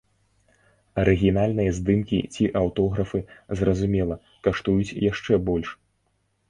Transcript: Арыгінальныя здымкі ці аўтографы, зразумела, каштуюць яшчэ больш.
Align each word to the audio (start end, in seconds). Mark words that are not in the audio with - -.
Арыгінальныя 1.01 1.75
здымкі 1.79 2.19
ці 2.33 2.43
аўтографы, 2.63 3.19
зразумела, 3.61 4.15
каштуюць 4.49 4.97
яшчэ 5.11 5.33
больш. 5.53 5.69